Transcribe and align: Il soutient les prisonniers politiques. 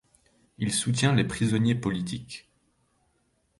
Il 0.57 0.73
soutient 0.73 1.13
les 1.13 1.23
prisonniers 1.23 1.75
politiques. 1.75 2.49